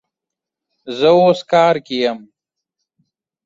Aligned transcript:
زه 0.97 1.09
اوس 1.19 1.39
کار 1.51 1.75
کی 1.85 1.97
یم 2.03 2.19